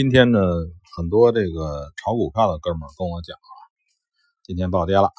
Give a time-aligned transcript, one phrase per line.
[0.00, 0.40] 今天呢，
[0.96, 3.52] 很多这个炒股票的哥们儿跟我讲啊，
[4.44, 5.10] 今天暴跌了。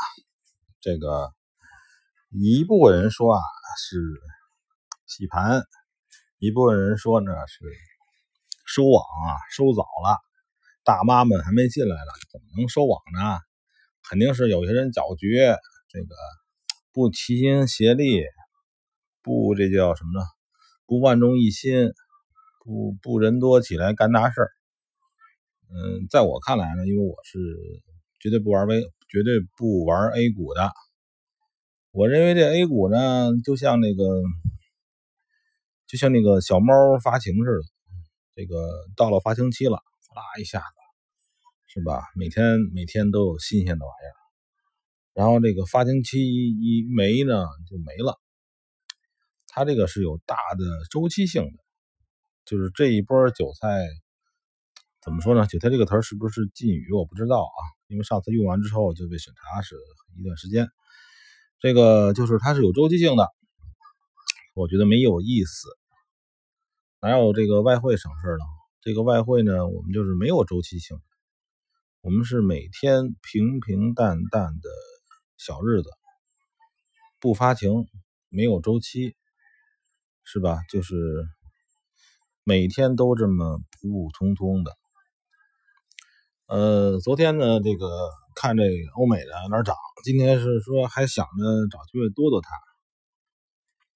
[0.80, 1.32] 这个
[2.31, 3.41] 一部分人说啊
[3.78, 3.99] 是
[5.05, 5.62] 洗盘，
[6.39, 7.63] 一部分人说呢是
[8.65, 10.18] 收网啊，收早了，
[10.84, 13.38] 大妈们还没进来呢，怎么能收网呢？
[14.09, 15.38] 肯定是有些人搅局，
[15.89, 16.16] 这个
[16.91, 18.23] 不齐心协力，
[19.21, 20.25] 不这叫什么呢？
[20.88, 21.91] 不万众一心，
[22.66, 24.50] 不不人多起来干大事儿。
[25.74, 27.39] 嗯，在我看来呢，因为我是
[28.20, 30.71] 绝对不玩微绝对不玩 A 股的。
[31.92, 34.03] 我认为这 A 股呢，就像那个，
[35.88, 37.64] 就像那个小猫发情似的，
[38.36, 39.78] 这个到了发情期了，
[40.09, 40.66] 哗一下子，
[41.67, 42.03] 是吧？
[42.16, 44.16] 每天每天都有新鲜的玩意儿，
[45.14, 48.20] 然后这个发情期一没呢，就没了。
[49.48, 51.64] 它这个是有大的周期性的，
[52.45, 53.88] 就是这一波韭菜。
[55.02, 55.47] 怎么说呢？
[55.47, 56.91] 韭菜这个词儿是不是禁语？
[56.94, 59.76] 我不知道啊，因为上次用完之后就被审查是
[60.16, 60.70] 一段时间。
[61.59, 63.28] 这个就是它是有周期性的，
[64.53, 65.67] 我觉得没有意思。
[67.02, 68.45] 哪有这个外汇省事呢？
[68.81, 71.00] 这个外汇呢，我们就是没有周期性，
[72.02, 74.70] 我们是每天平平淡淡的
[75.38, 75.89] 小日子，
[77.20, 77.88] 不发情，
[78.30, 79.16] 没有周期，
[80.23, 80.59] 是吧？
[80.70, 80.95] 就是
[82.44, 84.78] 每天都这么普普通通的。
[86.52, 87.88] 呃，昨天呢，这个
[88.36, 92.50] 看这个欧美的哪涨，今天是说还想着找机会多多它，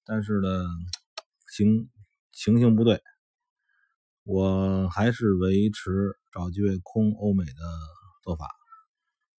[0.06, 0.64] 但是呢，
[1.54, 1.90] 情
[2.32, 3.02] 情形不对，
[4.24, 7.52] 我还是维持找机会空欧美的
[8.24, 8.48] 做法，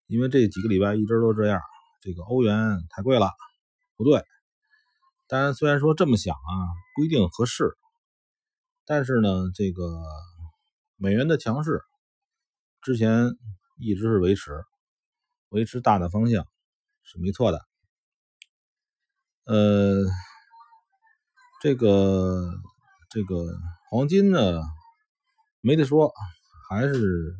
[0.06, 1.60] 因为这几个礼拜一直都这样，
[2.04, 2.54] 这个欧元
[2.92, 3.32] 太贵了，
[3.95, 4.23] 不对。
[5.28, 6.54] 当然，虽然说这么想啊，
[6.95, 7.76] 不一定合适，
[8.86, 10.04] 但是呢，这个
[10.98, 11.82] 美元的强势。
[12.88, 13.35] 之前
[13.81, 14.63] 一直是维持，
[15.49, 16.47] 维持大的方向
[17.03, 17.59] 是没错的。
[19.43, 20.05] 呃，
[21.61, 22.49] 这个
[23.09, 23.59] 这个
[23.89, 24.61] 黄金呢，
[25.59, 26.14] 没得说，
[26.70, 27.36] 还是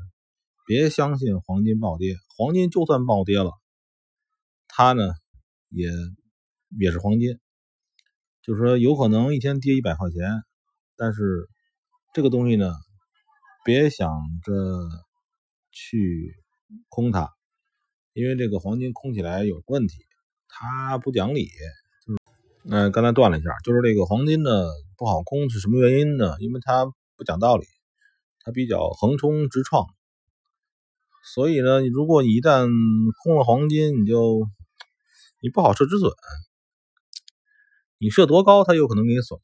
[0.66, 2.18] 别相信黄金暴跌。
[2.36, 3.54] 黄金就算暴跌了，
[4.68, 5.14] 它呢
[5.70, 5.90] 也
[6.78, 7.40] 也是黄金，
[8.42, 10.44] 就是说有可能一天跌一百块钱，
[10.98, 11.48] 但是
[12.14, 12.74] 这个东西呢，
[13.64, 14.12] 别想
[14.44, 15.07] 着。
[15.80, 16.36] 去
[16.90, 17.32] 空它，
[18.14, 20.08] 因为这个黄金空起来有问题，
[20.48, 21.46] 它不讲理。
[21.46, 22.20] 就是，
[22.64, 24.50] 嗯，刚才断了一下，就是这个黄金呢
[24.98, 26.36] 不好空是什么原因呢？
[26.40, 27.68] 因为它不讲道理，
[28.40, 29.86] 它比较横冲直撞。
[31.24, 32.68] 所以呢，如果你一旦
[33.24, 34.48] 空了黄金，你就
[35.42, 36.12] 你不好设止损，
[38.00, 39.40] 你设多高它有可能给你损，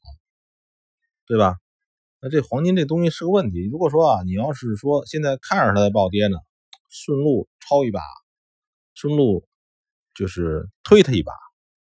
[1.26, 1.58] 对吧？
[2.24, 3.68] 那这黄金这东西是个问题。
[3.68, 6.38] 如果说啊，你要是说现在看着它在暴跌呢，
[6.88, 8.00] 顺路抄一把，
[8.94, 9.46] 顺路
[10.14, 11.34] 就是推它一把，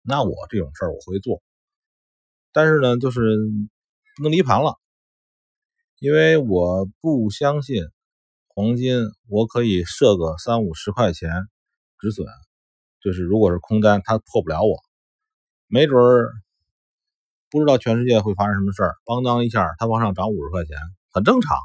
[0.01, 1.43] 那我这种事儿我会做。
[2.53, 3.19] 但是呢，就是
[4.15, 4.79] 不能离盘了，
[5.99, 7.83] 因为我不相信
[8.47, 11.29] 黄金我可以设个三五十块钱
[11.99, 12.25] 止损，
[13.01, 14.77] 就是如果是空单，它破不了我，
[15.67, 16.31] 没准儿。
[17.51, 20.77] 不知道全世界会发生什么事儿，邦当一下，它往上涨五十块钱，
[21.11, 21.57] 很正常。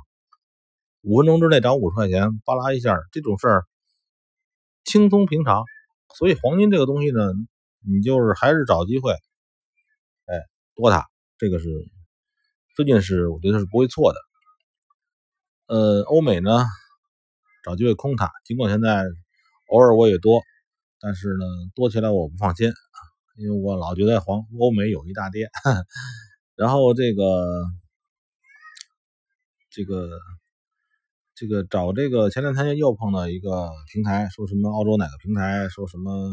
[1.03, 3.65] 五分钟之内涨五十块钱，巴拉一下，这种事儿
[4.83, 5.63] 轻松平常。
[6.19, 7.21] 所以黄金这个东西呢，
[7.89, 10.43] 你就是还是找机会，哎，
[10.75, 11.07] 多它，
[11.39, 11.69] 这个是
[12.75, 14.19] 最近是我觉得是不会错的。
[15.69, 16.65] 呃，欧美呢，
[17.63, 19.05] 找机会空它，尽管现在
[19.69, 20.43] 偶尔我也多，
[21.01, 22.73] 但是呢，多起来我不放心。
[23.37, 25.51] 因为我老觉得黄欧美有一大跌，
[26.57, 27.45] 然后这个
[29.69, 30.09] 这个
[31.35, 36.31] 这个找这个前两天又碰到一个平台，说什么澳洲哪个平台说什么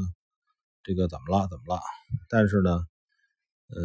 [0.82, 1.82] 这个怎么了怎么了？
[2.30, 3.78] 但是呢，呃，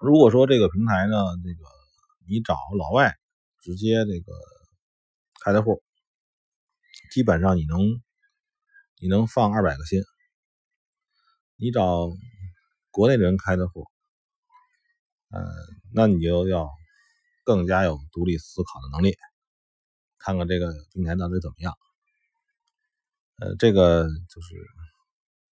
[0.00, 1.14] 如果说这个平台呢，
[1.44, 1.64] 这个
[2.26, 3.14] 你找老外
[3.60, 4.32] 直接这个
[5.44, 5.80] 开的户，
[7.12, 7.78] 基本上你能
[8.98, 10.02] 你能放二百个心。
[11.64, 12.10] 你找
[12.90, 13.86] 国内的人开的户，
[15.30, 15.42] 嗯，
[15.94, 16.68] 那你就要
[17.42, 19.16] 更加有独立思考的能力，
[20.18, 21.72] 看看这个平台到底怎么样。
[23.38, 24.54] 呃，这个就是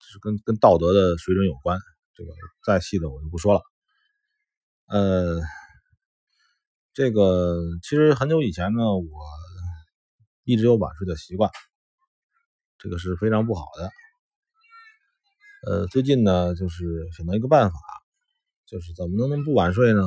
[0.00, 1.78] 就是跟跟道德的水准有关，
[2.14, 2.30] 这个
[2.62, 3.62] 再细的我就不说了。
[4.88, 5.40] 呃，
[6.92, 9.06] 这个其实很久以前呢，我
[10.44, 11.50] 一直有晚睡的习惯，
[12.76, 13.90] 这个是非常不好的。
[15.64, 17.78] 呃，最近呢，就是想到一个办法，
[18.66, 20.02] 就是怎么能能不晚睡呢？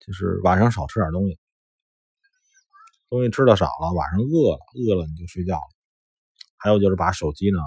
[0.00, 1.38] 就是晚上少吃点东西，
[3.10, 5.68] 东西吃的少了，晚上饿了，饿了你就睡觉了。
[6.56, 7.58] 还有就是把手机呢，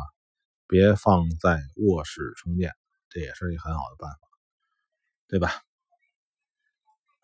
[0.68, 2.74] 别放在卧室充电，
[3.08, 4.18] 这也是一个很好的办法，
[5.28, 5.52] 对吧？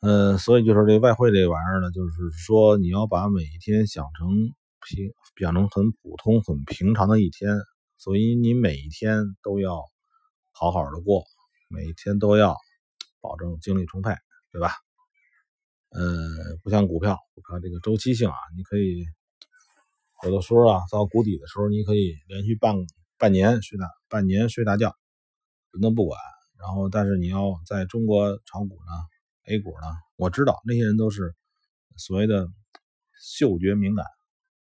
[0.02, 4.54] 嗯，所以就是这外汇这玩意儿呢，就是说你要把每一天想成
[4.88, 7.58] 平，想成很普通、很平常的一天，
[7.98, 9.84] 所以你每一天都要
[10.52, 11.26] 好好的过，
[11.68, 12.56] 每一天都要
[13.22, 14.16] 保证精力充沛，
[14.52, 14.72] 对吧？
[15.90, 16.04] 呃，
[16.64, 19.06] 不像股票，股票这个周期性啊，你可以
[20.24, 22.76] 有的时候啊，到谷底的时候，你可以连续半
[23.18, 24.96] 半年睡大半年睡大觉，
[25.72, 26.20] 人都不管。
[26.60, 28.92] 然后，但是你要在中国炒股呢
[29.46, 29.88] ？A 股呢？
[30.16, 31.36] 我知道那些人都是
[31.98, 32.48] 所谓的
[33.22, 34.06] 嗅觉敏感，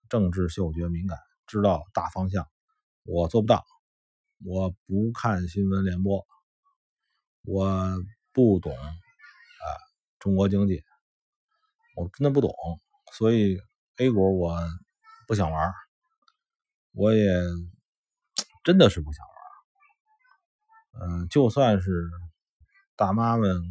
[0.08, 1.18] 政治嗅觉敏感，
[1.48, 2.48] 知道大方向。
[3.09, 3.65] 我做不到，
[4.45, 6.25] 我不看新闻联播，
[7.44, 7.97] 我
[8.31, 8.85] 不懂啊
[10.19, 10.83] 中国经济，
[11.95, 12.51] 我真的不懂，
[13.13, 13.59] 所以
[13.97, 14.57] A 股我
[15.27, 15.73] 不想玩，
[16.94, 17.25] 我也
[18.63, 19.25] 真的是不想
[21.01, 21.09] 玩。
[21.09, 22.09] 嗯，就算是
[22.95, 23.61] 大妈们。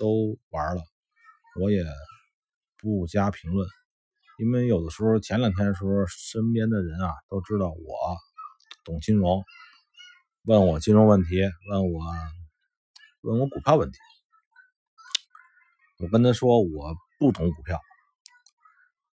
[0.00, 0.82] 都玩了，
[1.60, 1.84] 我也
[2.76, 3.68] 不加评论，
[4.38, 8.16] 因为有的时候前两天的时候，身边的人啊都知道我
[8.88, 9.44] 懂金融，
[10.44, 12.00] 问我金融问题，问我
[13.20, 13.98] 问我股票问题，
[15.98, 17.78] 我跟他说我不懂股票，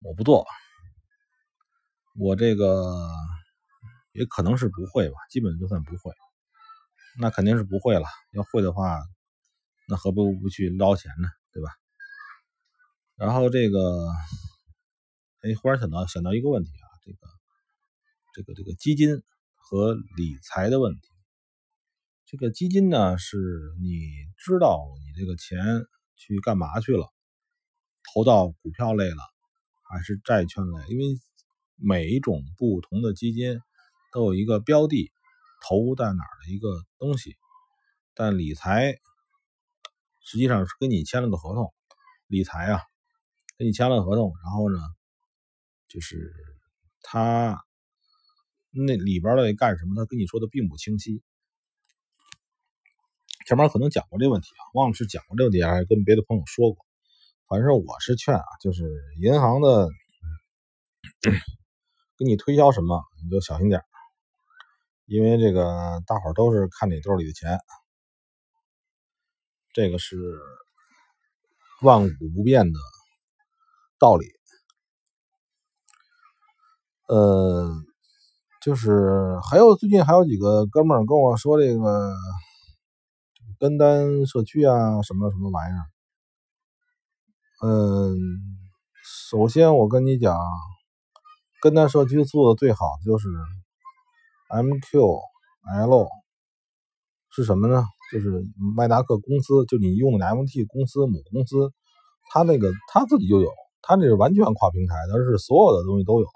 [0.00, 0.46] 我不做，
[2.16, 3.10] 我这个
[4.12, 6.12] 也可能是不会吧，基本就算不会，
[7.18, 9.02] 那肯定是不会了，要会的话。
[9.86, 11.28] 那何不不去捞钱呢？
[11.52, 11.68] 对吧？
[13.16, 14.08] 然后这个，
[15.42, 17.18] 哎，忽然想到想到一个问题啊，这个
[18.32, 19.22] 这个这个基金
[19.64, 21.08] 和理财的问题。
[22.26, 23.36] 这个基金呢，是
[23.80, 23.88] 你
[24.36, 25.58] 知道你这个钱
[26.16, 27.12] 去干嘛去了，
[28.12, 29.22] 投到股票类了，
[29.90, 30.86] 还是债券类？
[30.88, 31.04] 因为
[31.76, 33.60] 每一种不同的基金
[34.12, 35.10] 都有一个标的
[35.66, 36.68] 投在哪儿的一个
[36.98, 37.36] 东西，
[38.14, 38.94] 但理财。
[40.26, 41.74] 实际上是跟你签了个合同，
[42.28, 42.80] 理财啊，
[43.58, 44.78] 跟你签了合同，然后呢，
[45.86, 46.32] 就是
[47.02, 47.62] 他
[48.74, 51.22] 那里边的干什么，他跟你说的并不清晰。
[53.46, 56.84] 前面可能讲过这个问题啊，忘了是讲过这个问题还是跟别的朋友说过。
[57.46, 58.82] 反正我是劝啊，就是
[59.20, 59.88] 银行的
[62.16, 63.82] 给你推销什么，你就小心点
[65.04, 67.58] 因为这个大伙都是看你兜里的钱。
[69.74, 70.16] 这个是
[71.82, 72.78] 万古不变的
[73.98, 74.26] 道理，
[77.08, 77.73] 呃，
[78.64, 82.14] 就是还有最近还有几个哥们跟我说这个
[83.58, 85.84] 跟单社区啊，什么什么玩意儿，
[87.68, 88.16] 嗯，
[89.28, 90.34] 首先我跟你讲，
[91.60, 93.28] 跟单社区做的最好的就是
[94.48, 96.08] MQL，
[97.28, 97.84] 是什么呢？
[98.12, 98.42] 就是
[98.76, 101.70] 麦达克公司，就你用的 MT 公司母公司，
[102.30, 103.50] 他那个他自己就有，
[103.82, 106.26] 他那是完全跨平台，他是所有的东西都有。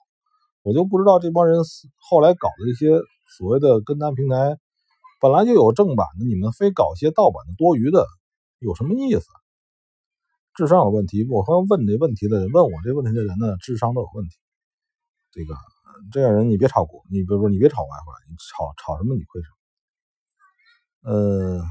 [0.69, 1.63] 我就不知道这帮人
[1.97, 3.01] 后来搞的一些
[3.39, 4.59] 所谓的跟单平台，
[5.19, 8.07] 本来就有正版的，你们非搞些盗版的多余的，
[8.59, 9.25] 有什么意思？
[10.55, 11.27] 智商有问题。
[11.31, 14.37] 我说问这问题的人，问我这问题的人呢，智商都有问题。
[15.33, 15.55] 这个
[16.13, 21.11] 这样人你别炒股，你比如说你别炒外汇，你炒炒什么你亏什么。
[21.11, 21.63] 呃，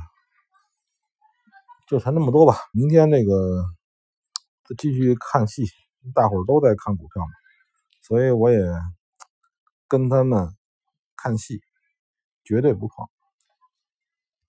[1.88, 2.55] 就谈这么多吧。
[2.74, 3.63] 明天那个
[4.75, 5.65] 继续看戏，
[6.15, 7.29] 大伙儿都在看股票嘛，
[8.07, 8.57] 所以我也
[9.85, 10.55] 跟他们
[11.17, 11.61] 看戏，
[12.45, 13.05] 绝对不碰。